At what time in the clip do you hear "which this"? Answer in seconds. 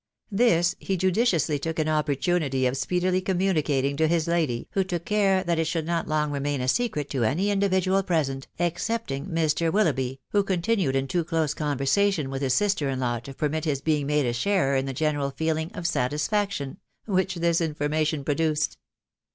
17.05-17.61